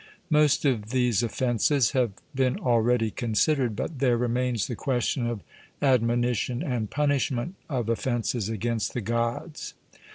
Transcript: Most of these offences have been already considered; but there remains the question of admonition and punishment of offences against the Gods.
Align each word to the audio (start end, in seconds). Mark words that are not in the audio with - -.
Most 0.31 0.65
of 0.65 0.89
these 0.89 1.21
offences 1.21 1.91
have 1.91 2.13
been 2.33 2.57
already 2.57 3.11
considered; 3.11 3.75
but 3.75 3.99
there 3.99 4.17
remains 4.17 4.65
the 4.65 4.75
question 4.75 5.27
of 5.27 5.41
admonition 5.79 6.63
and 6.63 6.89
punishment 6.89 7.53
of 7.69 7.87
offences 7.87 8.49
against 8.49 8.95
the 8.95 9.01
Gods. 9.01 9.75